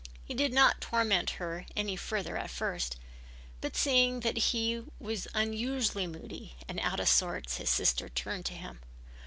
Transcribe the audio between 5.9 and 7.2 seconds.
moody and out of